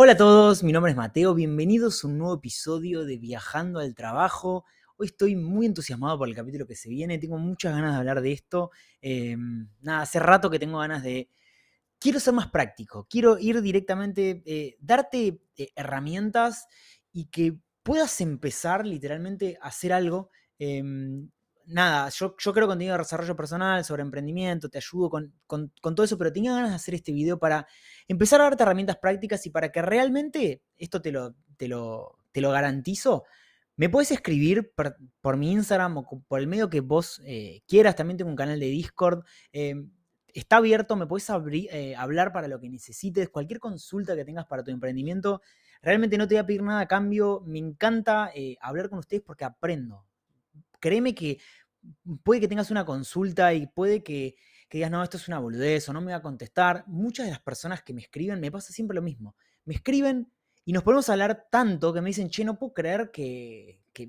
[0.00, 3.96] Hola a todos, mi nombre es Mateo, bienvenidos a un nuevo episodio de Viajando al
[3.96, 4.64] Trabajo.
[4.96, 8.20] Hoy estoy muy entusiasmado por el capítulo que se viene, tengo muchas ganas de hablar
[8.20, 8.70] de esto.
[9.00, 11.32] Em, nada, hace rato que tengo ganas de...
[11.98, 16.68] Quiero ser más práctico, quiero ir directamente, eh, darte eh, herramientas
[17.12, 20.30] y que puedas empezar literalmente a hacer algo
[20.60, 21.28] em,
[21.68, 26.18] nada, yo, yo creo contenido de desarrollo personal, sobre emprendimiento, te ayudo con, todo eso,
[26.18, 27.66] pero tenía ganas de hacer este video para
[28.08, 32.40] empezar a darte herramientas prácticas y para que realmente, esto te lo, te lo, te
[32.40, 33.24] lo garantizo,
[33.78, 34.72] me puedes escribir
[35.20, 38.58] por, mi Instagram o por el medio que vos eh, quieras, también tengo un canal
[38.58, 39.24] de Discord.
[39.52, 39.76] Eh,
[40.34, 44.64] está abierto, me puedes eh, hablar para lo que necesites, cualquier consulta que tengas para
[44.64, 45.42] tu emprendimiento.
[45.80, 47.40] Realmente no te voy a pedir nada a cambio.
[47.46, 50.07] Me encanta hablar con ustedes porque aprendo.
[50.80, 51.38] Créeme que
[52.22, 54.36] puede que tengas una consulta y puede que,
[54.70, 56.84] digas, no, esto es una boludez o no me va a contestar.
[56.86, 59.36] Muchas de las personas que me escriben me pasa siempre lo mismo.
[59.64, 60.30] Me escriben
[60.64, 64.08] y nos ponemos a hablar tanto que me dicen, che, no puedo creer que, que,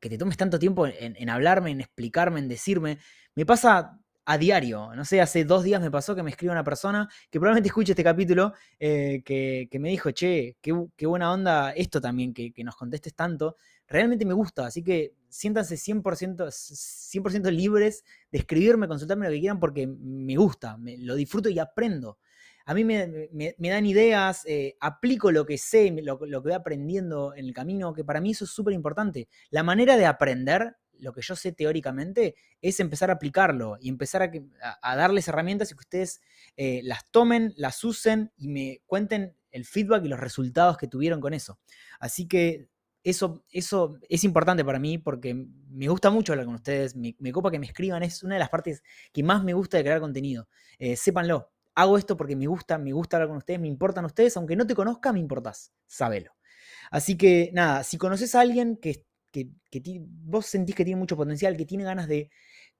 [0.00, 2.98] te tomes tanto tiempo en, hablarme, en explicarme, en decirme.
[3.34, 4.94] Me pasa a diario.
[4.94, 7.92] No sé, hace dos días me pasó que me escribe una persona que probablemente escuche
[7.92, 13.14] este capítulo, eh, que, me dijo, che, qué, buena onda esto también, que, nos contestes
[13.14, 13.56] tanto.
[13.86, 19.58] Realmente me gusta, así que siéntanse 100%, 100 libres de escribirme, consultarme lo que quieran
[19.58, 22.18] porque me gusta, me, lo disfruto y aprendo.
[22.66, 27.34] A mí me, dan ideas, eh, aplico lo que sé, lo, lo, que voy aprendiendo
[27.34, 29.28] en el camino, que para mí eso es súper importante.
[29.50, 34.30] La manera de aprender lo que yo sé teóricamente es empezar a aplicarlo y empezar
[34.82, 36.20] a, darles herramientas y que ustedes
[36.56, 41.20] eh, las tomen, las usen y me cuenten el feedback y los resultados que tuvieron
[41.20, 41.58] con eso.
[41.98, 42.68] Así que
[43.04, 47.50] eso, eso es importante para mí porque me gusta mucho hablar con ustedes, me, copa
[47.50, 50.48] que me escriban, es una de las partes que más me gusta de crear contenido.
[50.78, 54.36] Eh, sépanlo, hago esto porque me gusta, me gusta hablar con ustedes, me importan ustedes,
[54.36, 56.32] aunque no te conozca, me importás, sábelo.
[56.90, 59.04] Así que nada, si conoces a alguien que
[59.70, 62.30] que, vos sentís que tiene mucho potencial, que tiene ganas de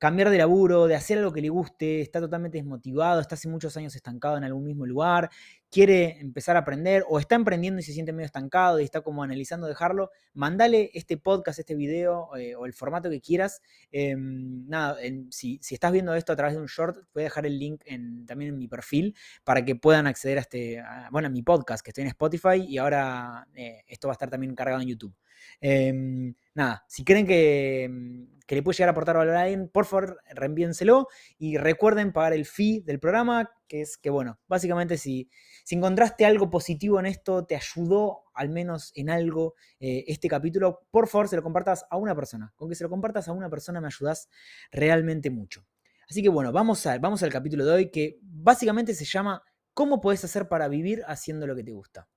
[0.04, 3.74] cambiar de laburo, de hacer algo que le guste, está totalmente desmotivado, está hace muchos
[3.78, 5.30] años estancado en algún mismo lugar,
[5.70, 9.22] quiere empezar a aprender o está emprendiendo y se siente medio estancado y está como
[9.22, 13.62] analizando dejarlo, mandale este podcast, este video eh, o el formato que quieras.
[13.92, 14.98] Em, nada,
[15.30, 17.82] si, estás viendo esto a través de un short, voy a dejar el link
[18.26, 20.82] también en mi perfil para que puedan acceder a este,
[21.12, 24.28] bueno, a mi podcast que estoy en Spotify y ahora eh, esto va a estar
[24.28, 25.14] también cargado en YouTube.
[25.60, 29.68] Em, nada, si creen que, mm, que, le puede llegar a aportar valor a alguien,
[29.68, 34.98] por favor, reenvíenselo y recuerden pagar el fee del programa, que es que, bueno, básicamente
[34.98, 35.30] si,
[35.64, 40.86] si encontraste algo positivo en esto, te ayudó al menos en algo eh, este capítulo,
[40.90, 42.52] por favor, se lo compartas a una persona.
[42.56, 44.28] Con que se lo compartas a una persona me ayudas
[44.70, 45.66] realmente mucho.
[46.08, 49.42] Así que bueno, vamos, a, vamos al capítulo de hoy que básicamente se llama
[49.74, 52.08] ¿Cómo puedes hacer para vivir haciendo lo que te gusta?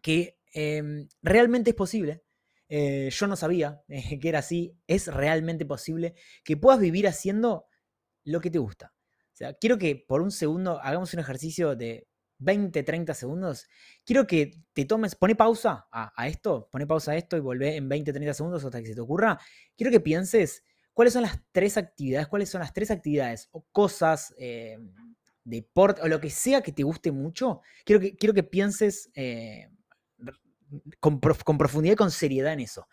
[0.00, 2.22] Que em, realmente es posible,
[2.68, 4.76] eh, yo no sabía eh, que era así.
[4.86, 7.66] Es realmente posible que puedas vivir haciendo
[8.24, 8.92] lo que te gusta.
[9.60, 13.66] Quiero que por un segundo hagamos un ejercicio de 20, 30 segundos.
[14.04, 17.88] Quiero que te tomes, pone pausa a, esto, pone pausa a esto y volvé en
[17.88, 19.38] 20, 30 segundos hasta que se te ocurra.
[19.76, 20.62] Quiero que pienses
[20.92, 24.78] cuáles son las tres actividades, cuáles son las tres actividades o cosas, eh,
[25.44, 27.60] deporte o lo que sea que te guste mucho.
[27.84, 29.10] Quiero que, quiero que pienses
[31.00, 32.88] con, profundidad y con seriedad en eso.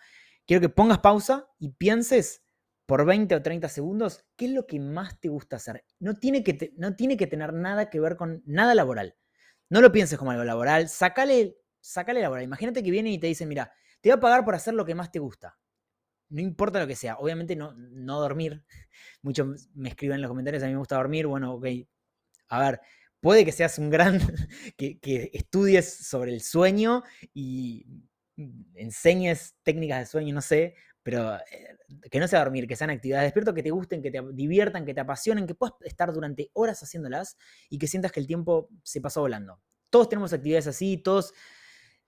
[0.46, 2.44] Quiero que pongas pausa y pienses
[2.86, 5.86] por 20 o 30 segundos qué es lo que más te gusta hacer.
[6.00, 9.16] No tiene que, no tiene que tener nada que ver con nada laboral.
[9.70, 12.44] No lo pienses como algo laboral, sácale, sácale laboral.
[12.44, 14.96] Imagínate que viene y te dicen, mira, te voy a pagar por hacer lo que
[14.96, 15.58] más te gusta.
[16.30, 17.18] No importa lo que sea.
[17.18, 18.66] Obviamente no, no dormir.
[19.22, 21.28] Muchos me escriben en los comentarios, a mí me gusta dormir.
[21.28, 21.66] Bueno, ok.
[22.50, 22.82] A ver,
[23.24, 24.20] puede que seas un gran,
[24.78, 27.04] que, estudies sobre el sueño
[27.34, 27.86] y
[28.76, 31.78] enseñes técnicas de sueño, no sé, pero eh,
[32.12, 34.94] que no sea dormir, que sean actividades despierto, que te gusten, que te diviertan, que
[34.94, 37.38] te apasionen, que puedas estar durante horas haciéndolas
[37.70, 39.62] y que sientas que el tiempo se pasó volando.
[39.90, 41.34] Todos tenemos actividades así, todos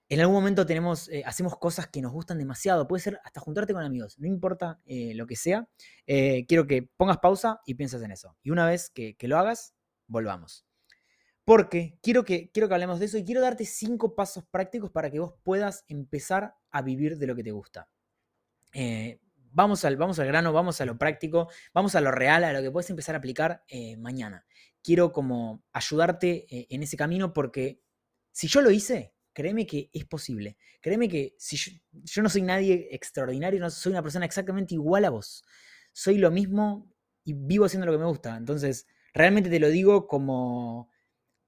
[0.09, 2.87] en algún momento tenemos, eh, hacemos cosas que nos gustan demasiado.
[2.87, 5.67] Puede ser hasta juntarte con amigos, no importa eh, lo que sea.
[6.05, 8.35] quiero que pongas pausa y pienses en eso.
[8.43, 9.73] Y una vez que lo hagas,
[10.07, 10.64] volvamos.
[11.45, 15.11] Porque quiero que, quiero que hablemos de eso y quiero darte cinco pasos prácticos para
[15.11, 17.87] que vos puedas empezar a vivir de lo que te gusta.
[18.73, 19.19] Eh,
[19.51, 22.63] vamos, al, vamos al grano, vamos a lo práctico, vamos a lo real, a lo
[22.63, 24.43] que puedes empezar a aplicar eh, mañana.
[24.81, 27.79] Quiero como ayudarte eh, en ese camino porque
[28.31, 30.57] si yo lo hice, créeme que es posible.
[30.81, 35.05] Créeme que si yo, yo no soy nadie extraordinario, no soy una persona exactamente igual
[35.05, 35.43] a vos.
[35.93, 36.91] Soy lo mismo
[37.23, 38.35] y vivo haciendo lo que me gusta.
[38.35, 40.89] Entonces, realmente te lo digo como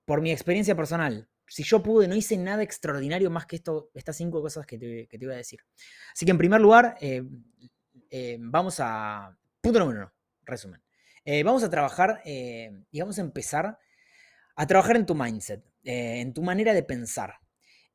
[0.08, 1.28] por mi experiencia personal.
[1.50, 5.06] si yo pude, no hice nada extraordinario más que esto, estas cinco cosas que te,
[5.08, 5.60] que voy a decir.
[6.14, 7.24] Así que en primer lugar, eh,
[8.10, 9.38] eh, vamos a...
[9.60, 10.14] Punto número uno,
[10.44, 10.82] resumen.
[11.26, 13.78] Eh, vamos a trabajar y vamos a empezar
[14.56, 17.34] a trabajar en tu mindset, en tu manera de pensar.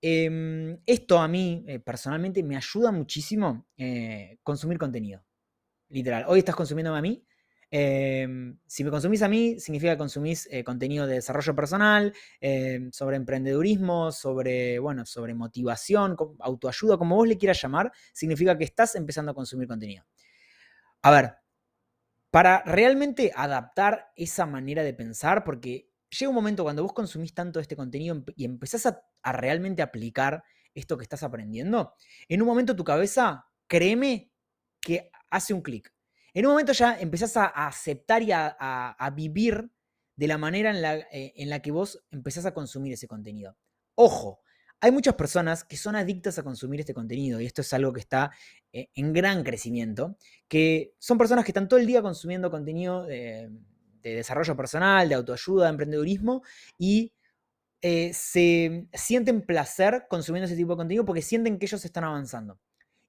[0.03, 3.69] Em, esto a mí personalmente me ayuda muchísimo
[4.43, 5.25] consumir contenido.
[5.89, 6.27] Literal.
[6.29, 7.25] Hoy estás consumiéndome a mí,
[7.75, 12.93] Em, si me consumís a mí, significa que consumís eh, contenido de desarrollo personal, em,
[12.93, 18.95] sobre emprendedurismo, sobre, bueno, sobre motivación, autoayuda, como vos le quieras llamar, significa que estás
[18.95, 20.05] empezando a consumir contenido.
[21.03, 21.35] A ver,
[22.31, 27.61] para realmente adaptar esa manera de pensar, porque llega un momento cuando vos consumís tanto
[27.61, 30.45] este contenido y empezás a, a realmente aplicar
[30.75, 31.95] esto que estás aprendiendo,
[32.29, 34.31] en un momento tu cabeza, créeme,
[34.81, 35.92] que hace un clic
[36.35, 39.71] en un momento ya empezás a, aceptar y a, vivir
[40.17, 40.73] de la manera
[41.13, 43.57] eh, en la, que vos empezás a consumir ese contenido.
[43.95, 44.41] Ojo,
[44.81, 48.01] hay muchas personas que son adictas a consumir este contenido y esto es algo que
[48.01, 48.33] está
[48.73, 50.17] eh, en gran crecimiento,
[50.49, 53.51] que son personas que están todo el día consumiendo contenido de,
[54.03, 56.43] desarrollo personal, de autoayuda, de emprendedurismo
[56.77, 57.13] y
[57.81, 62.59] eh, se sienten placer consumiendo ese tipo de contenido porque sienten que ellos están avanzando.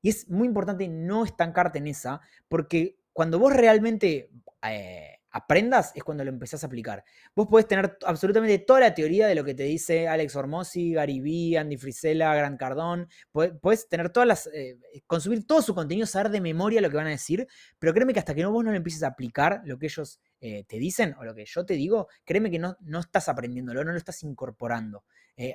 [0.03, 4.31] Y es muy importante no estancarte en esa porque cuando vos realmente
[4.63, 7.03] eh, aprendas es cuando lo empezás a aplicar.
[7.35, 11.19] Vos podés tener absolutamente toda la teoría de lo que te dice Alex Hormozzi, Gary
[11.19, 13.07] Vee, Andy Frisella, Grant Cardone.
[13.31, 14.47] Podés, tener todas las.
[14.47, 14.77] Eh,
[15.07, 17.47] consumir todo su contenido, saber de memoria lo que van a decir.
[17.79, 20.19] Pero créeme que hasta que no, vos no lo empieces a aplicar lo que ellos
[20.41, 23.83] eh, te dicen o lo que yo te digo, créeme que no, no estás aprendiéndolo,
[23.83, 25.03] no lo estás incorporando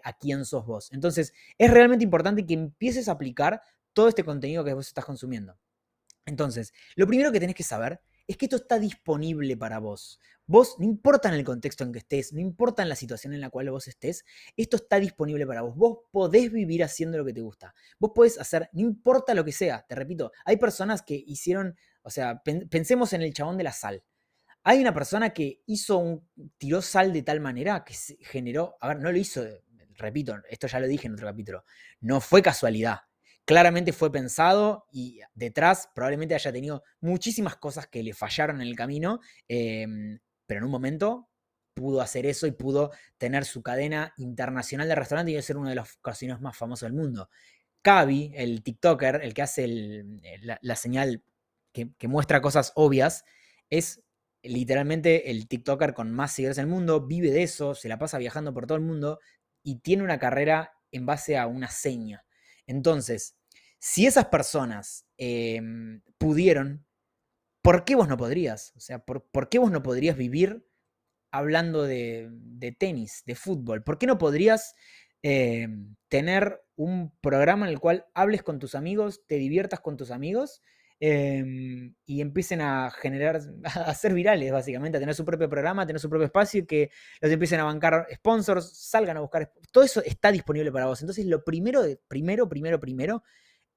[0.03, 0.93] a quién sos vos.
[0.93, 3.63] Entonces, es realmente importante que empieces a aplicar
[3.93, 5.57] todo este contenido que vos estás consumiendo.
[6.29, 10.21] Entonces, lo primero que tenés que saber es que esto está disponible para vos.
[10.47, 13.41] Vos, no importa en el contexto en que estés, no importa en la situación en
[13.41, 14.25] la cual vos estés,
[14.57, 15.75] esto está disponible para vos.
[15.75, 17.75] Vos podés vivir haciendo lo que te gusta.
[17.99, 22.11] Vos podés hacer, no importa lo que sea, te repito, hay personas que hicieron, o
[22.11, 24.05] sea, pensemos en el chabón de la sal.
[24.65, 26.29] Hay una persona que hizo un,
[26.59, 29.43] tiró sal de tal manera que generó, a ver, no lo hizo,
[29.97, 31.65] repito, esto ya lo dije en otro capítulo,
[32.01, 33.08] no fue casualidad
[33.49, 38.77] claramente fue pensado y detrás probablemente haya tenido muchísimas cosas que le fallaron en el
[38.77, 41.31] camino, em, pero en un momento
[41.73, 45.77] pudo hacer eso y pudo tener su cadena internacional de restaurantes y ser uno de
[45.77, 47.31] los cocineros más famosos del mundo.
[47.81, 49.67] Cavi, el TikToker, el que hace
[50.61, 51.23] la, señal
[51.73, 53.25] que, que muestra cosas obvias,
[53.71, 54.03] es
[54.43, 58.53] literalmente el TikToker con más seguidores del mundo, vive de eso, se la pasa viajando
[58.53, 59.21] por todo el mundo
[59.63, 62.27] y tiene una carrera en base a una seña.
[62.67, 63.38] Entonces,
[63.79, 66.85] si esas personas em, pudieron,
[67.63, 68.73] ¿por qué vos no podrías?
[68.77, 70.67] O sea, ¿por, qué vos no podrías vivir
[71.31, 72.31] hablando de,
[72.79, 73.85] tenis, de fútbol?
[73.85, 74.75] ¿Por qué no podrías
[75.23, 80.11] em, tener un programa en el cual hables con tus amigos, te diviertas con tus
[80.11, 80.63] amigos
[81.01, 85.87] em, y empiecen a generar, a ser virales, básicamente, a tener su propio programa, a
[85.87, 86.91] tener su propio espacio y que
[87.21, 89.53] los empiecen a bancar sponsors, salgan a buscar.
[89.73, 91.01] Todo eso está disponible para vos.
[91.01, 93.23] Entonces, lo primero, primero, primero, primero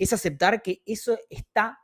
[0.04, 1.78] es aceptar que eso está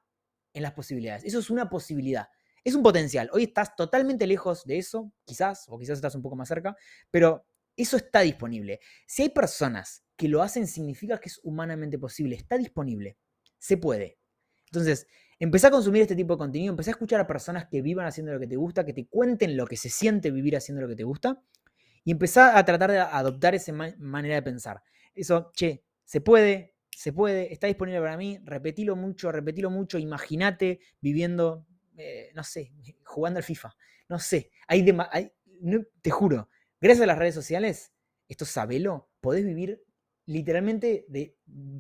[0.51, 1.23] en las posibilidades.
[1.23, 2.27] Eso es una posibilidad.
[2.63, 3.29] Es un potencial.
[3.31, 6.75] Hoy estás totalmente lejos de eso, quizás, o quizás estás un poco más cerca,
[7.11, 8.79] pero eso está disponible.
[9.05, 12.35] Si hay personas que lo hacen, significa que es humanamente posible.
[12.35, 13.17] Está disponible.
[13.59, 14.17] Se puede.
[14.65, 15.05] Entonces,
[15.37, 18.33] empecé a consumir este tipo de contenido, empecé a escuchar a personas que vivan haciendo
[18.33, 20.95] lo que te gusta, que te cuenten lo que se siente vivir haciendo lo que
[20.95, 21.39] te gusta,
[22.03, 24.81] y empecé a tratar de adoptar esa manera de pensar.
[25.13, 30.79] Eso, che, se puede, se puede, está disponible para mí, repetilo mucho, repetilo mucho, imagínate
[30.99, 32.73] viviendo, eh, no sé,
[33.05, 33.75] jugando al FIFA,
[34.09, 34.83] no sé, hay,
[36.01, 36.49] te juro,
[36.81, 37.93] gracias a las redes sociales,
[38.27, 39.79] esto sabelo, podés vivir
[40.25, 41.37] literalmente de,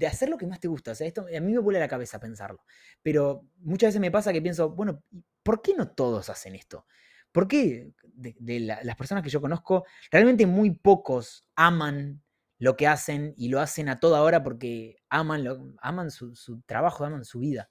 [0.07, 0.91] hacer lo que más te gusta.
[0.91, 2.63] O sea, esto a mí me vuela la cabeza pensarlo.
[3.03, 5.03] Pero muchas veces me pasa que pienso, bueno,
[5.43, 6.85] ¿por qué no todos hacen esto?
[7.33, 12.21] ¿Por qué de, las personas que yo conozco, realmente muy pocos aman
[12.59, 16.33] lo que hacen y lo hacen a toda hora porque aman, lo, aman su,
[16.65, 17.69] trabajo, aman su vida.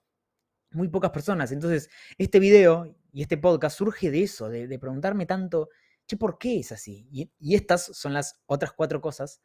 [0.71, 1.53] Muy pocas personas.
[1.53, 1.89] Entonces,
[2.19, 5.71] este video y este podcast surge de eso, de, preguntarme tanto,
[6.07, 7.09] che, ¿por qué es así?
[7.11, 9.41] Y, estas son las otras cuatro cosas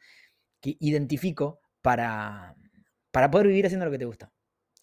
[0.60, 2.55] que identifico para,
[3.12, 4.31] para poder vivir haciendo lo que te gusta.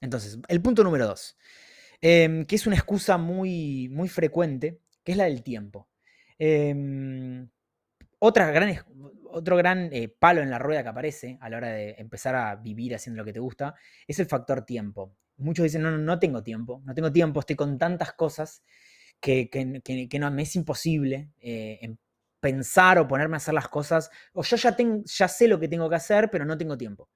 [0.00, 1.36] Entonces, el punto número dos,
[2.00, 5.88] em, que es una excusa muy, muy frecuente, que es la del tiempo.
[6.38, 7.48] Em,
[8.18, 8.76] otra gran,
[9.30, 12.56] otro gran eh, palo en la rueda que aparece a la hora de empezar a
[12.56, 13.74] vivir haciendo lo que te gusta
[14.06, 15.14] es el factor tiempo.
[15.36, 18.62] Muchos dicen, no, no, no tengo tiempo, no tengo tiempo, estoy con tantas cosas
[19.20, 19.48] que,
[20.20, 21.96] no, me es imposible eh, em,
[22.40, 25.68] pensar o ponerme a hacer las cosas, o yo ya, tengo, ya sé lo que
[25.68, 27.08] tengo que hacer, pero no tengo tiempo.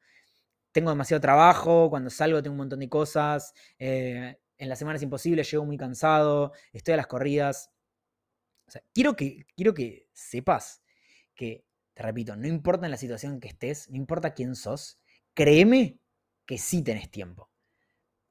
[0.73, 5.03] Tengo demasiado trabajo, cuando salgo tengo un montón de cosas, eh, en la semana es
[5.03, 7.71] imposible, llego muy cansado, estoy a las corridas.
[8.95, 10.82] quiero, que, quiero que sepas
[11.43, 15.01] que, te repito, no importa en la situación que estés, no importa quién sos,
[15.35, 15.99] créeme
[16.47, 17.51] que sí tenés tiempo.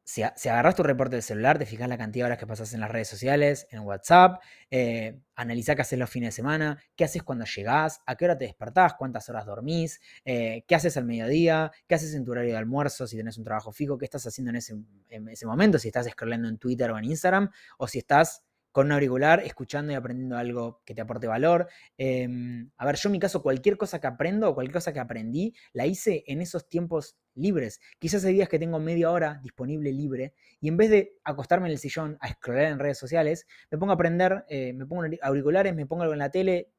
[0.06, 2.80] Si, agarras tu reporte del celular, te fijas la cantidad de horas que pasas en
[2.80, 7.22] las redes sociales, en WhatsApp, eh, analiza qué haces los fines de semana, qué haces
[7.22, 11.72] cuando llegás, a qué hora te despertás, cuántas horas dormís, eh, qué haces al mediodía,
[11.88, 14.52] qué haces en tu horario de almuerzo, si tenés un trabajo fijo, qué estás haciendo
[14.52, 14.76] en ese,
[15.10, 18.88] en ese momento, si estás scrollando en Twitter o en Instagram, o si estás con
[18.88, 21.68] un auricular, escuchando y aprendiendo algo que te aporte valor.
[21.98, 25.00] Em, a ver, yo en mi caso, cualquier cosa que aprendo o cualquier cosa que
[25.00, 27.80] aprendí, la hice en esos tiempos libres.
[28.00, 31.74] Quizás hay días que tengo media hora disponible libre y en vez de acostarme en
[31.74, 35.76] el sillón a scrollar en redes sociales, me pongo a aprender, eh, me pongo auriculares,
[35.76, 36.72] me pongo algo en la tele,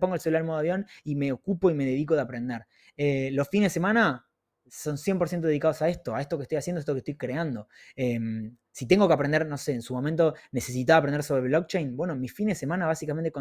[0.00, 2.66] pongo el celular en modo avión y me ocupo y me dedico de aprender.
[2.96, 4.29] Eh, los fines de semana
[4.70, 7.68] son 100% dedicados a esto, a esto que estoy haciendo, a esto que estoy creando.
[7.96, 12.14] Em, si tengo que aprender, no sé, en su momento necesitaba aprender sobre blockchain, bueno,
[12.14, 13.32] mis fines de semana básicamente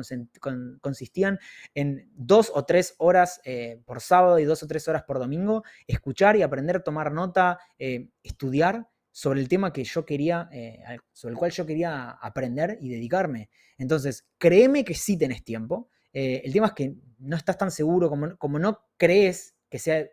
[0.82, 1.40] consistían
[1.76, 5.64] en dos o tres horas eh, por sábado y dos o tres horas por domingo,
[5.88, 10.80] escuchar y aprender, tomar nota, eh, estudiar sobre el tema que yo quería, eh,
[11.14, 13.50] sobre el cual yo quería aprender y dedicarme.
[13.78, 15.90] Entonces, créeme que sí tenés tiempo.
[16.12, 20.08] el tema es que no estás tan seguro como, como no crees que sea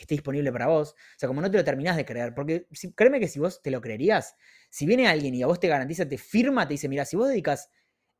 [0.00, 0.92] que esté disponible para vos.
[0.92, 3.70] O sea, como no te lo terminás de creer, porque créeme que si vos te
[3.70, 4.34] lo creerías,
[4.70, 7.28] si viene alguien y a vos te garantiza, te firma, te dice, mira, si vos
[7.28, 7.68] dedicas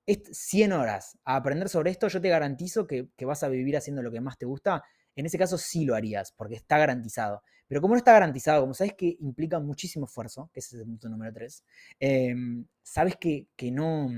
[0.07, 4.11] 100 horas a aprender sobre esto, yo te garantizo que, vas a vivir haciendo lo
[4.11, 4.85] que más te gusta.
[5.17, 7.43] En ese caso sí lo harías, porque está garantizado.
[7.67, 10.87] Pero como no está garantizado, como sabes que implica muchísimo esfuerzo, que ese es el
[10.87, 11.65] punto número 3,
[12.01, 14.11] em, sabes que, no,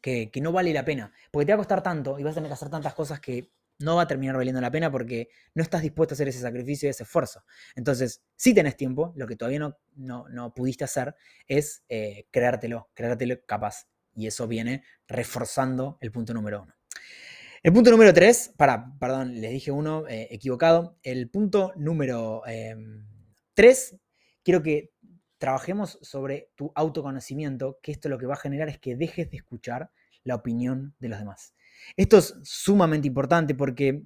[0.00, 1.12] que, que, no vale la pena.
[1.30, 3.50] Porque te va a costar tanto y vas a tener que hacer tantas cosas que
[3.78, 6.88] no va a terminar valiendo la pena porque no estás dispuesto a hacer ese sacrificio
[6.88, 7.44] y ese esfuerzo.
[7.74, 11.14] Entonces, si tenés tiempo, lo que todavía no, no, pudiste hacer
[11.46, 13.88] es eh, creártelo, creártelo capaz.
[14.14, 16.74] Y eso viene reforzando el punto número uno.
[17.62, 20.98] El punto número tres, para, perdón, les dije uno eh, equivocado.
[21.02, 23.06] El punto número em,
[23.54, 23.96] tres,
[24.42, 24.92] quiero que
[25.38, 29.38] trabajemos sobre tu autoconocimiento, que esto lo que va a generar es que dejes de
[29.38, 29.90] escuchar
[30.22, 31.54] la opinión de los demás.
[31.96, 34.02] Esto es sumamente importante porque,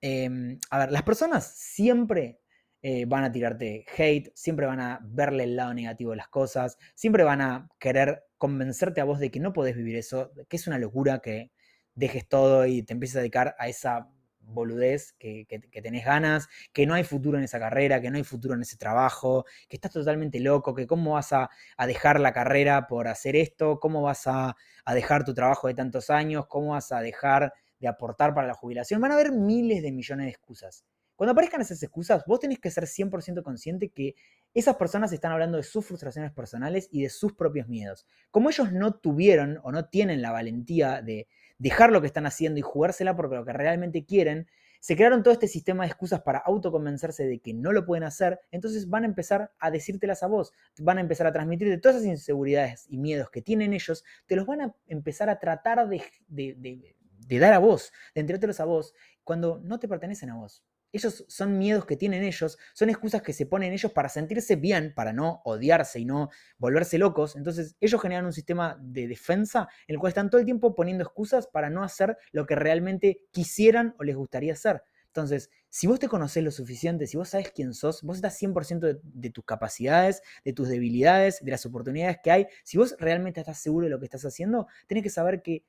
[0.00, 2.40] em, a ver, las personas siempre
[2.82, 6.78] eh, van a tirarte hate, siempre van a verle el lado negativo de las cosas,
[6.94, 10.66] siempre van a querer convencerte a vos de que no podés vivir eso, que es
[10.66, 11.50] una locura que
[11.94, 14.08] dejes todo y te empieces a dedicar a esa
[14.46, 15.46] boludez, que,
[15.82, 18.76] tenés ganas, que no hay futuro en esa carrera, que no hay futuro en ese
[18.76, 21.50] trabajo, que estás totalmente loco, que cómo vas a,
[21.86, 24.56] dejar la carrera por hacer esto, cómo vas a,
[24.94, 29.00] dejar tu trabajo de tantos años, cómo vas a dejar de aportar para la jubilación.
[29.00, 30.84] Van a haber miles de millones de excusas.
[31.16, 34.14] Cuando aparezcan esas excusas, vos tenés que ser 100% consciente que
[34.52, 38.06] esas personas están hablando de sus frustraciones personales y de sus propios miedos.
[38.30, 41.26] Como ellos no tuvieron o no tienen la valentía de,
[41.58, 44.46] dejar lo que están haciendo y jugársela porque lo que realmente quieren,
[44.80, 48.40] se crearon todo este sistema de excusas para autoconvencerse de que no lo pueden hacer,
[48.50, 52.08] entonces van a empezar a decírtelas a vos, van a empezar a transmitirte todas esas
[52.08, 57.38] inseguridades y miedos que tienen ellos, te los van a empezar a tratar de, de
[57.38, 58.94] dar a vos, de entregártelos a vos,
[59.24, 60.62] cuando no te pertenecen a vos.
[60.96, 64.94] Ellos son miedos que tienen ellos, son excusas que se ponen ellos para sentirse bien,
[64.94, 67.36] para no odiarse y no volverse locos.
[67.36, 71.04] Entonces ellos generan un sistema de defensa en el cual están todo el tiempo poniendo
[71.04, 74.82] excusas para no hacer lo que realmente quisieran o les gustaría hacer.
[75.08, 78.80] Entonces, si vos te conocés lo suficiente, si vos sabes quién sos, vos estás 100%
[78.80, 83.40] de, de, tus capacidades, de tus debilidades, de las oportunidades que hay, si vos realmente
[83.40, 85.64] estás seguro de lo que estás haciendo, tenés que saber que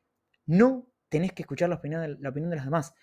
[0.46, 2.93] no tenés que escuchar la opinión de, la opinión de los demás.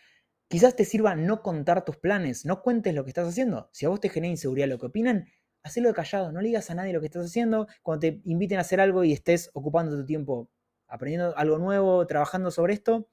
[0.48, 3.70] Quizás te sirva no contar tus planes, no cuentes lo que estás haciendo.
[3.72, 5.26] Si a vos te genera inseguridad lo que opinan,
[5.62, 7.66] hacelo de callado, no le digas a nadie lo que estás haciendo.
[7.82, 10.50] Cuando te inviten a hacer algo y estés ocupando tu tiempo
[10.86, 13.08] aprendiendo algo nuevo, trabajando sobre esto,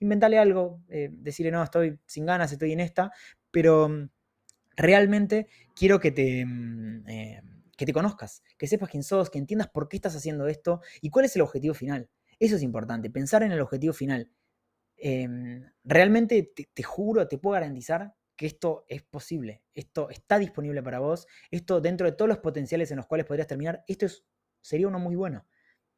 [0.00, 3.12] inventale algo, eh, decirle, no, estoy sin ganas, estoy en esta,
[3.50, 4.10] pero mm,
[4.76, 7.42] realmente quiero que te, mm, eh,
[7.76, 11.10] que te conozcas, que sepas quién sos, que entiendas por qué estás haciendo esto y
[11.10, 12.10] cuál es el objetivo final.
[12.38, 14.28] Eso es importante, pensar en el objetivo final.
[15.04, 21.00] Em, realmente te, juro, te puedo garantizar que esto es posible, esto está disponible para
[21.00, 24.06] vos, esto dentro de todos los potenciales en los cuales podrías terminar, esto
[24.60, 25.44] sería uno muy bueno.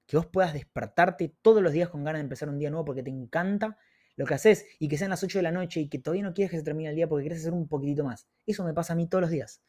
[0.06, 3.02] Que vos puedas despertarte todos los días con ganas de empezar un día nuevo porque
[3.02, 3.76] te encanta
[4.16, 6.32] lo que haces y que sean las 8 de la noche y que todavía no
[6.32, 8.26] quieres que se termine el día porque quieres hacer un poquitito más.
[8.46, 9.60] Eso me pasa a mí todos los días.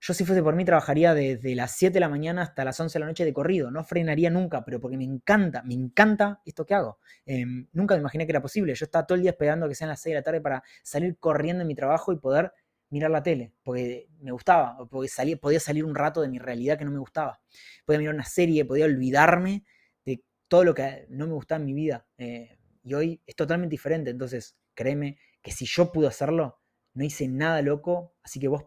[0.00, 2.98] Yo si fuese por mí trabajaría desde las 7 de la mañana hasta las 11
[2.98, 6.64] de la noche de corrido, no frenaría nunca, pero porque me encanta, me encanta esto
[6.64, 6.98] que hago.
[7.26, 9.90] Em, nunca me imaginé que era posible, yo estaba todo el día esperando que sean
[9.90, 12.52] las 6 de la tarde para salir corriendo en mi trabajo y poder
[12.88, 16.78] mirar la tele, porque me gustaba, porque salía, podía salir un rato de mi realidad
[16.78, 17.40] que no me gustaba.
[17.84, 19.64] Podía mirar una serie, podía olvidarme
[20.04, 22.06] de todo lo que no me gustaba en mi vida.
[22.18, 26.58] Eh, y hoy es totalmente diferente, entonces créeme que si yo pude hacerlo,
[26.94, 28.64] no hice nada loco, así que vos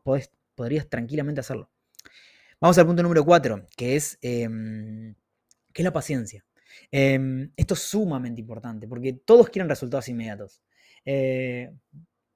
[0.55, 1.69] podrías tranquilamente hacerlo.
[2.59, 5.15] Vamos al punto número 4, que es, em,
[5.73, 6.45] que es la paciencia.
[6.91, 10.61] Em, esto es sumamente importante, porque todos quieren resultados inmediatos.
[11.05, 11.71] Eh,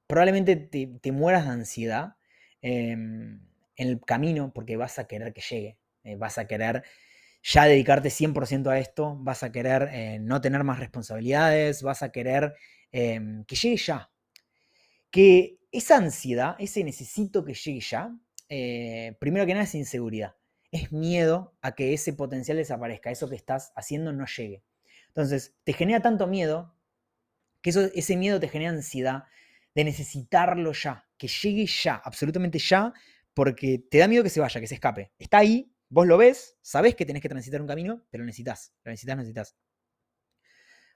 [0.06, 2.16] probablemente te, mueras de ansiedad
[2.62, 3.40] em,
[3.76, 6.84] en el camino porque vas a querer que llegue, eh, vas a querer
[7.44, 12.12] ya dedicarte 100% a esto, vas a querer eh, no tener más responsabilidades, vas a
[12.12, 12.54] querer
[12.92, 14.10] que llegue ya.
[15.12, 18.16] Que esa ansiedad, ese necesito que llegue ya,
[18.50, 20.36] eh, primero que nada es inseguridad,
[20.72, 24.64] es miedo a que ese potencial desaparezca, eso que estás haciendo no llegue.
[25.08, 26.76] Entonces, te genera tanto miedo
[27.62, 29.24] que eso, ese miedo te genera ansiedad,
[29.76, 32.94] de necesitarlo ya, que llegue ya, absolutamente ya,
[33.34, 35.12] porque te da miedo que se vaya, que se escape.
[35.20, 38.74] Está ahí, vos lo ves, sabés que tenés que transitar un camino, pero lo necesitas,
[38.84, 39.56] lo necesitas, necesitas.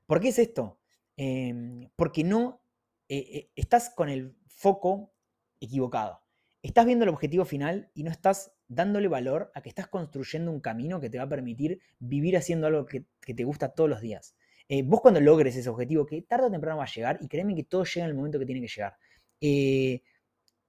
[0.08, 0.80] ¿Por qué es esto?
[1.16, 2.64] Em, porque no
[3.08, 5.14] eh, eh, estás con el foco
[5.60, 6.22] equivocado.
[6.62, 10.62] Estás viendo el objetivo final y no estás dándole valor a que estás construyendo un
[10.62, 14.36] camino que te va a permitir vivir haciendo algo que te gusta todos los días.
[14.74, 17.56] Eh, vos cuando logres ese objetivo, que tarde o temprano va a llegar, y créeme
[17.56, 18.96] que todo llega en el momento que tiene que llegar,
[19.42, 20.02] eh,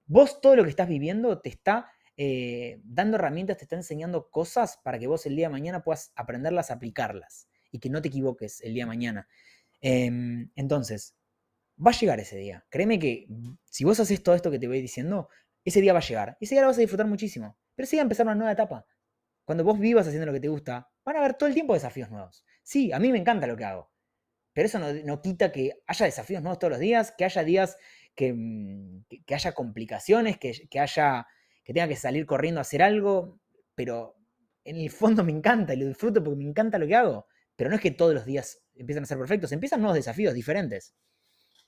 [0.05, 4.77] vos todo lo que estás viviendo te está eh, dando herramientas, te está enseñando cosas
[4.83, 8.59] para que vos el día de mañana puedas aprenderlas, aplicarlas, y que no te equivoques
[8.59, 9.27] el día de mañana.
[9.79, 11.15] Em, entonces,
[11.77, 12.65] va a llegar ese día.
[12.69, 13.27] Créeme que
[13.65, 15.29] si vos haces todo esto que te voy diciendo,
[15.63, 16.37] ese día va a llegar.
[16.39, 17.57] Ese día lo vas a disfrutar muchísimo.
[17.75, 18.85] Pero día va a empezar una nueva etapa.
[19.45, 22.09] Cuando vos vivas haciendo lo que te gusta, van a haber todo el tiempo desafíos
[22.09, 22.45] nuevos.
[22.61, 23.91] Sí, a mí me encanta lo que hago.
[24.53, 27.77] Pero eso no, quita que haya desafíos nuevos todos los días, que haya días
[28.15, 31.25] que, mm, haya complicaciones, que, haya
[31.63, 33.39] que tenga que salir corriendo a hacer algo,
[33.73, 34.15] pero
[34.63, 37.27] en el fondo me encanta y lo disfruto porque me encanta lo que hago.
[37.55, 40.93] Pero no es que todos los días empiezan a ser perfectos, empiezan nuevos desafíos diferentes.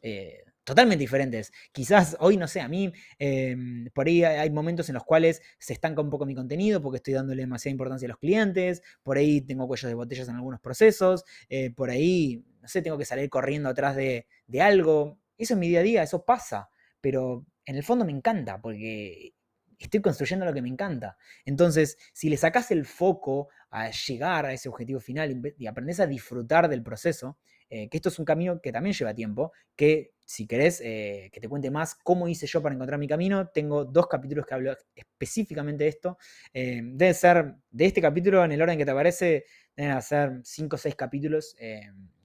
[0.08, 1.52] Eh, totalmente diferentes.
[1.72, 5.74] Quizás hoy, no sé, a mí em, por ahí hay momentos en los cuales se
[5.74, 9.42] estanca un poco mi contenido porque estoy dándole demasiada importancia a los clientes, por ahí
[9.42, 13.30] tengo cuellos de botellas en algunos procesos, eh, por ahí, no sé, tengo que salir
[13.30, 15.20] corriendo atrás de, de algo.
[15.38, 16.70] Eso es mi día a día, eso pasa,
[17.02, 19.34] pero en el fondo me encanta porque
[19.80, 21.18] estoy construyendo lo que me encanta.
[21.46, 26.08] Entonces, si le sacas el foco a llegar a ese objetivo final y aprendes a
[26.08, 27.38] disfrutar del proceso,
[27.70, 31.40] eh, que esto es un camino que también lleva tiempo, que si querés eh, que
[31.40, 34.76] te cuente más cómo hice yo para encontrar mi camino, tengo dos capítulos que hablo
[34.96, 36.18] específicamente de esto.
[36.54, 40.76] Eh, debe ser, de este capítulo, en el orden que te aparece, deben ser cinco
[40.76, 41.56] o seis capítulos.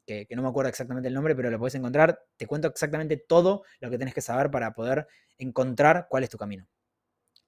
[0.07, 2.21] Que, que, no me acuerdo exactamente el nombre, pero lo podés encontrar.
[2.37, 5.07] Te cuento exactamente todo lo que tenés que saber para poder
[5.39, 6.67] encontrar cuál es tu camino.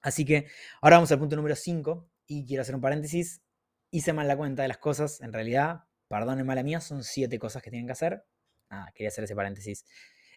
[0.03, 0.45] Así que
[0.81, 3.41] ahora vamos al punto número 5 y quiero hacer un paréntesis.
[3.89, 7.63] Hice mal la cuenta de las cosas, en realidad Perdón, mala mía, son siete cosas
[7.63, 8.23] que tienen que hacer.
[8.69, 9.83] Ah, quería hacer ese paréntesis.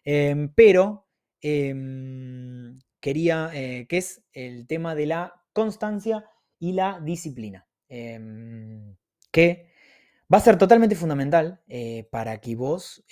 [0.03, 1.07] Em, pero
[1.39, 6.25] em, quería, eh, que es el tema de la constancia
[6.57, 7.67] y la disciplina.
[7.89, 8.95] Em,
[9.31, 9.69] que
[10.33, 13.05] va a ser totalmente fundamental eh, para que vos,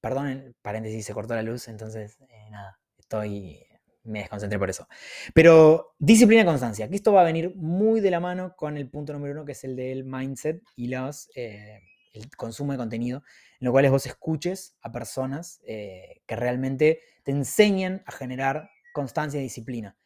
[0.00, 3.66] perdón, paréntesis, se cortó la luz, entonces, eh, nada, estoy
[4.04, 4.86] me desconcentré por eso.
[5.34, 8.88] Pero disciplina y constancia, que esto va a venir muy de la mano con el
[8.88, 11.80] punto número uno, que es el del mindset y los, eh,
[12.12, 13.22] el consumo de contenido,
[13.60, 19.40] en lo cual vos escuches a personas eh, que realmente te enseñan a generar constancia
[19.40, 19.96] y disciplina.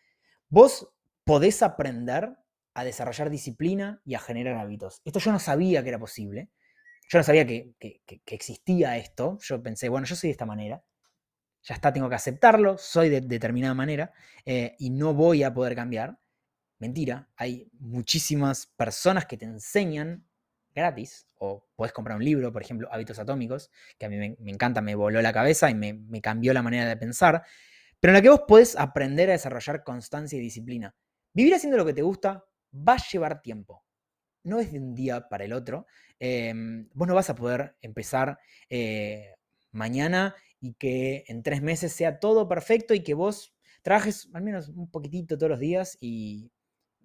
[0.48, 0.88] Vos
[1.24, 2.36] podés aprender
[2.74, 5.02] a desarrollar disciplina y a generar hábitos.
[5.04, 6.48] Esto yo no sabía que era posible.
[7.08, 7.74] Yo no sabía que
[8.26, 9.38] existía esto.
[9.40, 10.82] Yo pensé, bueno, yo soy de esta manera
[11.62, 14.12] ya está, tengo que aceptarlo, soy de determinada manera
[14.44, 16.18] eh, y no voy a poder cambiar.
[16.78, 20.28] Mentira, hay muchísimas personas que te enseñan
[20.74, 24.80] gratis, o puedes comprar un libro, por ejemplo, Hábitos Atómicos, que a mí me, encanta,
[24.80, 27.42] me voló la cabeza y me, cambió la manera de pensar,
[28.00, 30.94] pero en la que vos podés aprender a desarrollar constancia y disciplina.
[31.32, 33.84] Vivir haciendo lo que te gusta va a llevar tiempo,
[34.44, 35.86] no es de un día para el otro.
[36.18, 39.34] Em, vos no vas a poder empezar eh,
[39.72, 44.68] mañana y que en tres meses sea todo perfecto y que vos trabajes al menos
[44.68, 46.50] un poquitito todos los días y,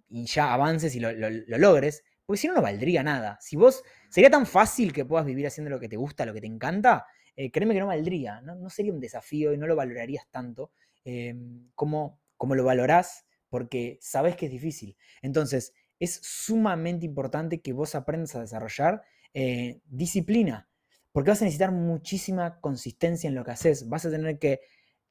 [0.09, 3.37] ya avances y lo, logres, porque si no, no valdría nada.
[3.41, 6.41] Si vos, sería tan fácil que puedas vivir haciendo lo que te gusta, lo que
[6.41, 10.27] te encanta, eh, créeme que no valdría, no, sería un desafío y no lo valorarías
[10.29, 10.71] tanto
[11.03, 14.97] em, como, como lo valorás porque sabes que es difícil.
[15.21, 20.67] Entonces, es sumamente importante que vos aprendas a desarrollar eh, disciplina,
[21.13, 23.87] porque vas a necesitar muchísima consistencia en lo que haces.
[23.87, 24.61] Vas a tener que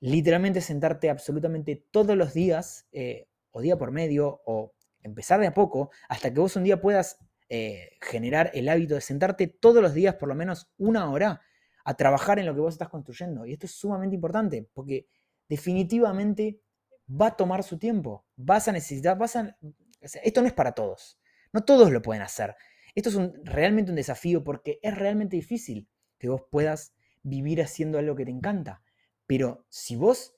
[0.00, 5.54] literalmente sentarte absolutamente todos los días, eh, o día por medio, o empezar de a
[5.54, 9.94] poco, hasta que vos un día puedas eh, generar el hábito de sentarte todos los
[9.94, 11.40] días por lo menos una hora
[11.84, 13.46] a trabajar en lo que vos estás construyendo.
[13.46, 15.06] Y esto es sumamente importante, porque
[15.48, 16.60] definitivamente
[17.08, 18.26] va a tomar su tiempo.
[18.34, 19.56] Vas a necesitar, vas a,
[20.00, 21.20] esto no es para todos.
[21.52, 22.56] No todos lo pueden hacer.
[22.94, 25.88] Esto es realmente un desafío porque es realmente difícil
[26.22, 28.80] que vos puedas vivir haciendo algo que te encanta.
[29.26, 30.36] Pero si vos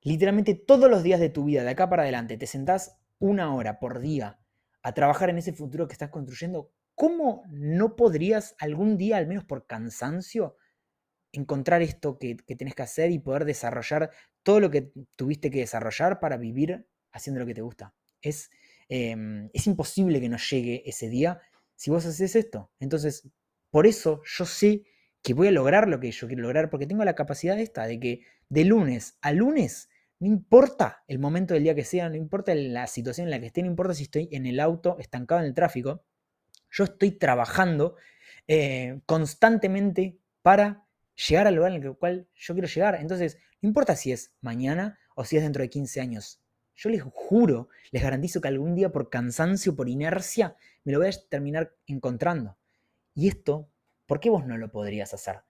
[0.00, 3.78] literalmente todos los días de tu vida, de acá para adelante, te sentás una hora
[3.78, 4.40] por día
[4.82, 9.44] a trabajar en ese futuro que estás construyendo, ¿cómo no podrías algún día, al menos
[9.44, 10.56] por cansancio,
[11.32, 14.10] encontrar esto que, que tenés que hacer y poder desarrollar
[14.42, 17.94] todo lo que tuviste que desarrollar para vivir haciendo lo que te gusta?
[18.22, 18.50] Es,
[18.88, 21.42] em, es imposible que no llegue ese día
[21.76, 22.70] si vos haces esto.
[22.80, 23.28] Entonces,
[23.70, 24.82] por eso yo sé
[25.22, 28.00] que voy a lograr lo que yo quiero lograr, porque tengo la capacidad esta de
[28.00, 32.54] que de lunes a lunes, no importa el momento del día que sea, no importa
[32.54, 35.46] la situación en la que esté, no importa si estoy en el auto estancado en
[35.46, 36.04] el tráfico,
[36.70, 37.96] yo estoy trabajando
[38.46, 40.86] eh, constantemente para
[41.28, 42.96] llegar al lugar en el cual yo quiero llegar.
[42.96, 46.40] Entonces, no importa si es mañana o si es dentro de 15 años.
[46.74, 51.08] Yo les juro, les garantizo que algún día por cansancio, por inercia, me lo voy
[51.08, 52.56] a terminar encontrando.
[53.14, 53.69] Y esto,
[54.10, 55.44] ¿por qué vos no lo podrías hacer?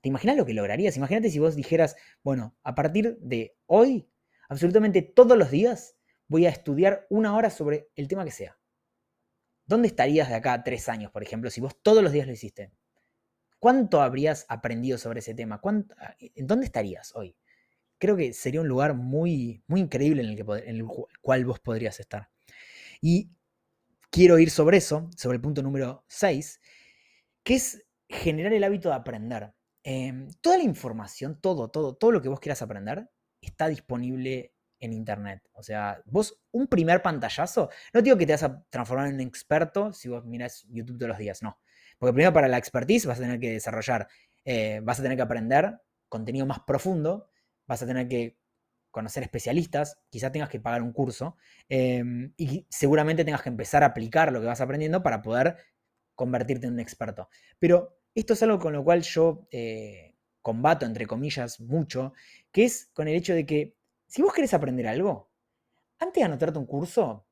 [0.00, 0.96] ¿Te imaginas lo que lograrías?
[0.96, 4.10] Imagínate si vos dijeras, bueno, a partir de hoy,
[4.48, 8.58] absolutamente todos los días, voy a estudiar una hora sobre el tema que sea.
[9.64, 12.32] ¿Dónde estarías de acá a tres años, por ejemplo, si vos todos los días lo
[12.32, 12.72] hiciste?
[13.60, 15.60] ¿Cuánto habrías aprendido sobre ese tema?
[16.18, 17.36] ¿En dónde estarías hoy?
[17.98, 20.84] creo que sería un lugar muy, muy increíble en el, que, en el
[21.22, 22.28] cual vos podrías estar.
[23.00, 23.30] Y
[24.10, 26.60] quiero ir sobre eso, sobre el punto número 6,
[27.44, 29.52] que es generar el hábito de aprender.
[29.84, 33.08] Em, toda la información, todo, todo, todo lo que vos quieras aprender
[33.40, 35.42] está disponible en Internet.
[35.52, 39.20] O sea, vos un primer pantallazo, no digo que te vas a transformar en un
[39.20, 41.60] experto si vos miras YouTube todos los días, no.
[41.98, 44.08] Porque primero para la expertise vas a tener que desarrollar,
[44.44, 45.78] eh, vas a tener que aprender
[46.08, 47.30] contenido más profundo
[47.66, 48.38] vas a tener que
[48.90, 51.36] conocer especialistas, quizás tengas que pagar un curso
[51.68, 55.56] em, y seguramente tengas que empezar a aplicar lo que vas aprendiendo para poder
[56.14, 57.28] convertirte en un experto.
[57.58, 62.12] Pero esto es algo con lo cual yo eh, combato, entre comillas, mucho,
[62.52, 65.30] que es con el hecho de que si vos querés aprender algo,
[65.98, 67.26] antes de anotarte un curso,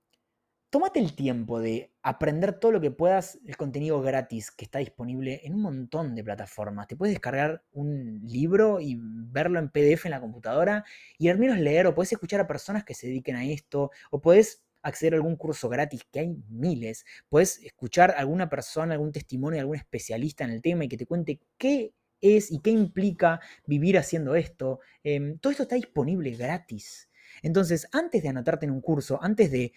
[0.73, 5.43] tómate el tiempo de aprender todo lo que puedas, el contenido gratis que está disponible
[5.45, 6.89] en un montón de plataformas.
[6.89, 10.85] Te puedes descargar un libro y verlo en PDF en la computadora
[11.19, 14.23] y al menos leer o puedes escuchar a personas que se dediquen a esto o
[14.23, 17.05] puedes acceder a algún curso gratis, que hay miles.
[17.29, 21.07] Puedes escuchar a alguna persona, algún testimonio algún especialista en el tema y que te
[21.07, 24.81] cuente qué es y qué implica vivir haciendo esto.
[25.03, 27.09] Em, todo esto está disponible gratis.
[27.43, 29.73] Entonces, antes de anotarte en un curso, antes de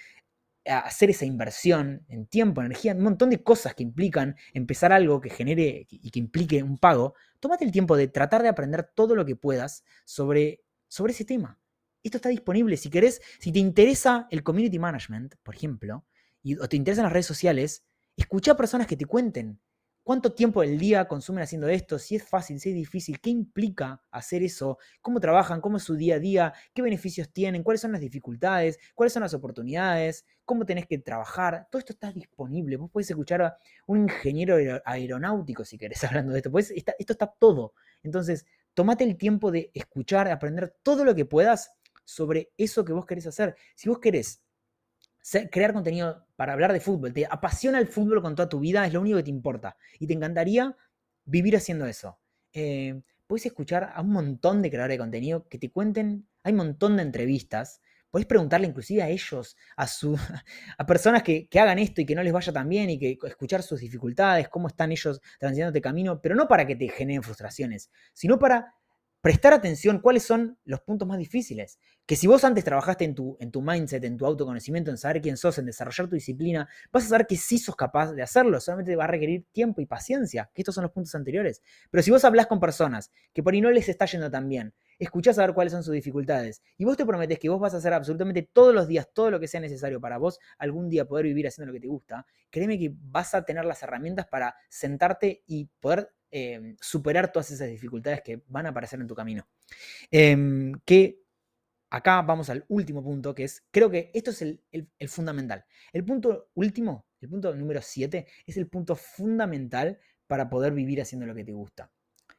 [0.66, 5.30] hacer esa inversión en tiempo, energía, un montón de cosas que implican empezar algo que
[5.30, 9.26] genere y que implique un pago, tómate el tiempo de tratar de aprender todo lo
[9.26, 11.60] que puedas sobre, sobre ese tema.
[12.06, 12.78] Esto está disponible.
[12.78, 16.06] Si querés, si te interesa el community management, por ejemplo,
[16.44, 17.84] y, o te interesan las redes sociales,
[18.16, 19.60] escucha a personas que te cuenten
[20.06, 21.98] ¿Cuánto tiempo del día consumen haciendo esto?
[21.98, 24.78] Si es fácil, si es difícil, ¿qué implica hacer eso?
[25.02, 25.62] ¿Cómo trabajan?
[25.62, 26.54] ¿Cómo es su día a día?
[26.76, 27.64] ¿Qué beneficios tienen?
[27.64, 28.78] ¿Cuáles son las dificultades?
[28.94, 30.24] ¿Cuáles son las oportunidades?
[30.46, 31.68] ¿Cómo tenés que trabajar?
[31.72, 32.78] Todo esto está disponible.
[32.78, 36.56] Vos podés escuchar a un ingeniero aeronáutico si querés hablando de esto.
[36.56, 37.74] esto está todo.
[38.04, 41.72] Entonces, tomate el tiempo de escuchar, aprender todo lo que puedas
[42.06, 43.56] sobre eso que vos querés hacer.
[43.76, 44.42] Si vos querés
[45.52, 48.94] crear contenido para hablar de fútbol, te apasiona el fútbol con toda tu vida, es
[48.94, 49.76] lo único que te importa.
[50.00, 50.76] Y te encantaría
[51.26, 52.20] vivir haciendo eso.
[52.54, 56.58] Eh, puedes escuchar a un montón de creadores de contenido que te cuenten, hay un
[56.58, 57.82] montón de entrevistas.
[58.12, 60.18] Podés preguntarle inclusive a ellos, a, su,
[60.78, 63.18] a personas que, que, hagan esto y que no les vaya tan bien y que
[63.28, 67.24] escuchar sus dificultades, cómo están ellos transitando este camino, pero no para que te generen
[67.24, 68.76] frustraciones, sino para
[69.26, 71.80] prestar atención cuáles son los puntos más difíciles.
[72.06, 75.20] Que si vos antes trabajaste en tu, en tu mindset, en tu autoconocimiento, en saber
[75.20, 78.60] quién sos, en desarrollar tu disciplina, vas a saber que sí sos capaz de hacerlo,
[78.60, 81.64] solamente va a requerir tiempo y paciencia, que estos son los puntos anteriores.
[81.90, 84.76] Pero si vos hablas con personas que por ahí no les está yendo tan bien,
[85.00, 87.78] escuchás a ver cuáles son sus dificultades y vos te prometes que vos vas a
[87.78, 91.26] hacer absolutamente todos los días todo lo que sea necesario para vos algún día poder
[91.26, 95.42] vivir haciendo lo que te gusta, créeme que vas a tener las herramientas para sentarte
[95.48, 99.48] y poder Em, superar todas esas dificultades que van a aparecer en tu camino.
[100.12, 101.24] Em, que
[101.90, 104.62] acá vamos al último punto, que es, creo que esto es el,
[105.08, 105.64] fundamental.
[105.94, 111.26] El punto último, el punto número 7, es el punto fundamental para poder vivir haciendo
[111.26, 111.90] lo que te gusta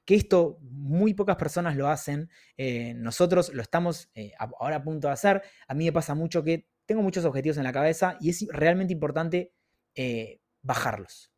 [0.04, 5.08] que esto muy pocas personas lo hacen, eh, nosotros lo estamos eh, ahora a punto
[5.08, 8.30] de hacer, a mí me pasa mucho que tengo muchos objetivos en la cabeza y
[8.30, 9.52] es realmente importante
[9.96, 11.32] eh, bajarlos.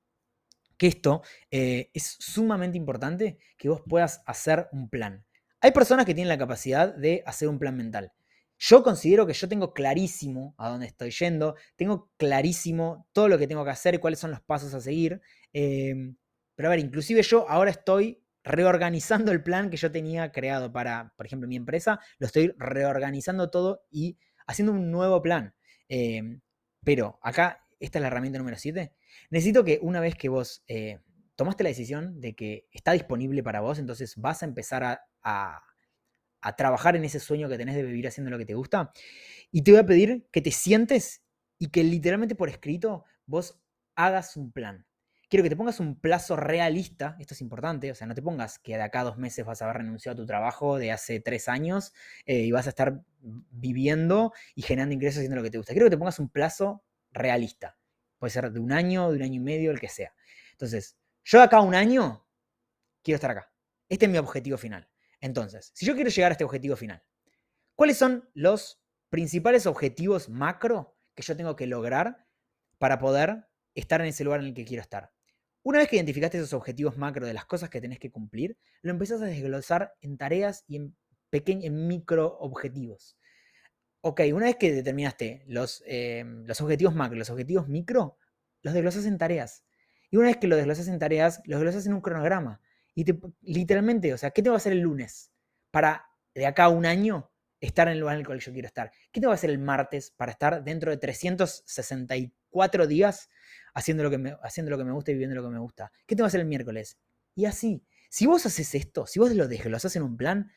[0.79, 5.27] Que esto es sumamente importante que vos puedas hacer un plan.
[5.61, 8.12] Hay personas que tienen la capacidad de hacer un plan mental.
[8.59, 13.47] Yo considero que yo tengo clarísimo a dónde estoy yendo, tengo clarísimo todo lo que
[13.47, 15.21] tengo que hacer cuáles son los pasos a seguir.
[15.53, 21.12] pero a ver, inclusive yo ahora estoy reorganizando el plan que yo tenía creado para,
[21.17, 25.55] por ejemplo, mi empresa, lo estoy reorganizando todo y haciendo un nuevo plan.
[25.88, 26.41] Em,
[26.83, 28.93] pero acá, esta es la herramienta número 7.
[29.31, 31.01] Necesito que una vez que vos eh,
[31.37, 35.62] tomaste la decisión de que está disponible para vos, entonces vas a empezar a,
[36.40, 38.92] a trabajar en ese sueño que tenés de vivir haciendo lo que te gusta.
[39.51, 41.23] Y te voy a pedir que te sientes
[41.59, 43.61] y que literalmente por escrito vos
[43.94, 44.88] hagas un plan
[45.29, 48.59] quiero que te pongas un plazo realista, esto es importante, o sea, no te pongas
[48.59, 51.21] que de acá a dos meses vas a haber renunciado a tu trabajo de hace
[51.21, 51.92] tres años
[52.27, 55.73] eh, y vas a estar viviendo y generando ingresos haciendo lo que te gusta.
[55.73, 57.78] Quiero que te pongas un plazo realista.
[58.18, 60.14] Puede ser de un año, de un año y medio, el que sea.
[60.52, 62.26] Entonces, yo de acá un año
[63.02, 63.52] quiero estar acá.
[63.88, 64.88] Este es mi objetivo final.
[65.20, 67.02] Entonces, si yo quiero llegar a este objetivo final,
[67.74, 72.26] ¿cuáles son los principales objetivos macro que yo tengo que lograr
[72.78, 75.12] para poder estar en ese lugar en el que quiero estar?
[75.62, 78.90] Una vez que identificaste esos objetivos macro de las cosas que tenés que cumplir, lo
[78.90, 80.96] empezás a desglosar en tareas y en
[81.31, 83.17] pequeños, en micro objetivos.
[84.09, 88.16] Ok, una vez que determinaste los, em, los objetivos macro, los objetivos micro,
[88.62, 89.64] los desglosas en tareas.
[90.11, 92.62] Y una vez que los desglosas en tareas, los desglosas en un cronograma.
[92.94, 93.05] Y
[93.42, 95.31] literalmente, o sea, ¿qué te va a hacer el lunes?
[95.71, 98.66] Para de acá a un año estar en el lugar en el cual yo quiero
[98.66, 98.90] estar.
[99.12, 103.29] ¿Qué te va a hacer el martes para estar dentro de 364 días
[103.75, 105.92] haciendo lo que me, haciendo lo que me gusta y viviendo lo que me gusta.
[106.07, 106.97] ¿Qué te va a hacer el miércoles?
[107.35, 110.51] Y así, si vos haces esto, si vos lo desglosás en un plan,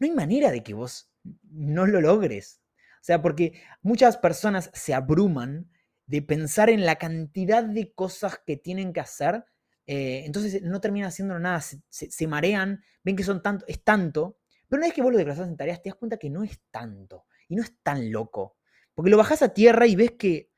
[0.00, 1.12] no hay manera de que vos
[1.44, 2.60] no lo logres.
[3.00, 5.70] O sea, porque muchas personas se abruman
[6.06, 9.44] de pensar en la cantidad de cosas que tienen que hacer,
[9.86, 14.80] eh, entonces no terminan haciendo nada, se, marean, ven que son tanto, es tanto, pero
[14.80, 17.26] una vez que vos lo desglosás en tareas, te das cuenta que no es tanto
[17.48, 18.56] y no es tan loco.
[18.94, 20.50] Porque lo bajás a tierra y ves que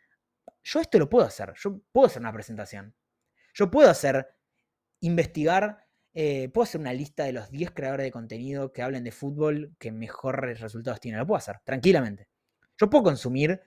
[0.63, 2.95] yo esto lo puedo hacer, yo puedo hacer una presentación,
[3.53, 4.29] yo puedo hacer,
[5.01, 9.13] investigar, eh, puedo hacer una lista de los 10 creadores de contenido que hablen de
[9.13, 12.30] fútbol que mejores resultados tienen, lo puedo hacer, tranquilamente.
[12.81, 13.61] Yo puedo consumir,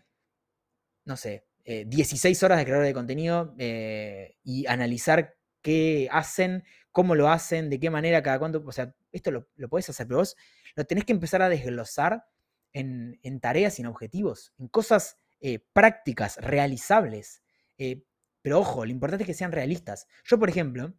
[1.05, 7.13] no sé, 16 eh, horas de creadores de contenido eh, y analizar qué hacen, cómo
[7.13, 10.17] lo hacen, de qué manera, cada cuánto, o sea, esto lo, lo podés hacer, pero
[10.17, 10.35] vos
[10.75, 12.25] lo tenés que empezar a desglosar
[12.73, 17.43] en, en tareas en objetivos, en cosas eh, prácticas, realizables.
[18.41, 20.07] Pero ojo, lo importante es que sean realistas.
[20.23, 20.95] Yo, por ejemplo,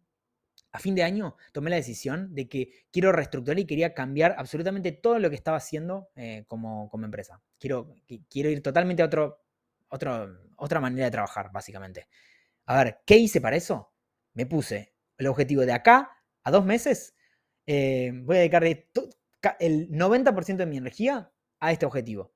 [0.75, 4.91] a fin de año tomé la decisión de que quiero reestructurar y quería cambiar absolutamente
[4.91, 7.41] todo lo que estaba haciendo eh, como, empresa.
[7.57, 7.95] Quiero,
[8.29, 9.45] quiero ir totalmente a otro,
[9.89, 12.07] otra manera de trabajar, básicamente.
[12.65, 13.93] A ver, ¿qué hice para eso?
[14.33, 16.11] Me puse el objetivo de acá
[16.43, 17.15] a dos meses.
[17.65, 18.89] voy a dedicarle
[19.59, 22.33] el 90% de mi energía a este objetivo.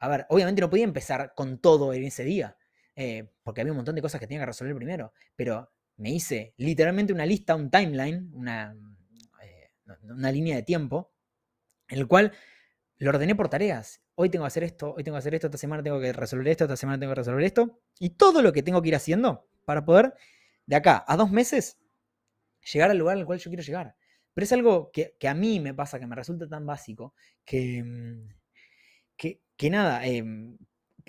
[0.00, 2.56] A ver, obviamente no podía empezar con todo en ese día,
[2.94, 6.54] eh, porque había un montón de cosas que tenía que resolver primero, pero me hice
[6.56, 8.74] literalmente una lista, un timeline, una,
[9.42, 9.70] eh,
[10.02, 11.12] una línea de tiempo,
[11.88, 12.32] en el cual
[12.98, 14.02] lo ordené por tareas.
[14.14, 16.48] Hoy tengo que hacer esto, hoy tengo que hacer esto, esta semana tengo que resolver
[16.48, 19.46] esto, esta semana tengo que resolver esto, y todo lo que tengo que ir haciendo
[19.64, 20.14] para poder,
[20.66, 21.78] de acá a dos meses,
[22.72, 23.96] llegar al lugar al cual yo quiero llegar.
[24.34, 27.82] Pero es algo que, que a mí me pasa, que me resulta tan básico, que,
[27.82, 28.28] mm,
[29.16, 30.56] que, nada, em,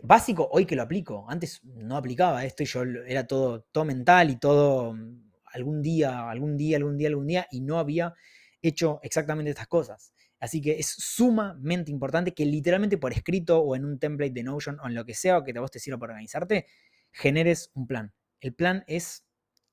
[0.03, 1.25] básico hoy que lo aplico.
[1.29, 6.29] Antes no aplicaba esto y yo era todo, todo mental y todo mm, algún día,
[6.29, 8.13] algún día, algún día, algún día, y no había
[8.61, 10.13] hecho exactamente estas cosas.
[10.39, 14.79] Así que es sumamente importante que literalmente por escrito o en un template de Notion
[14.79, 16.65] o en lo que sea que a vos te sirva para organizarte,
[17.11, 18.13] generes un plan.
[18.39, 19.25] El plan es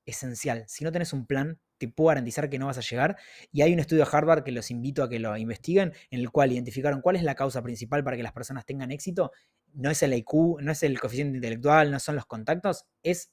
[0.05, 0.65] esencial.
[0.67, 3.17] Si no tenés un plan, te puedo garantizar que no vas a llegar.
[3.51, 6.31] Y hay un estudio de Harvard que los invito a que lo investiguen, en el
[6.31, 9.31] cual identificaron cuál es la causa principal para que las personas tengan éxito.
[9.73, 13.31] No es el IQ, no es el coeficiente intelectual, no son los contactos, es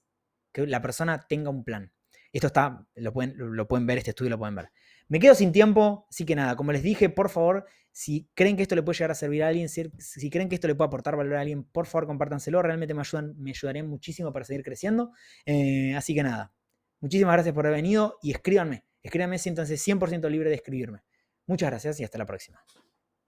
[0.53, 1.93] que la persona tenga un plan.
[2.33, 4.71] Esto está, lo pueden, lo pueden ver, este estudio lo pueden ver.
[5.09, 8.63] Me quedo sin tiempo, así que nada, como les dije, por favor, si creen que
[8.63, 11.17] esto le puede llegar a servir a alguien, si, creen que esto le puede aportar
[11.17, 15.13] valor a alguien, por favor compártanselo, realmente me ayudan, me ayudarían muchísimo para seguir creciendo.
[15.47, 16.53] Eh, así que nada,
[17.05, 18.83] Muchísimas gracias por haber venido y escríbanme.
[19.03, 21.03] Escríbanme, siéntanse 100% libre de escribirme.
[21.47, 22.65] Muchas gracias y hasta la próxima.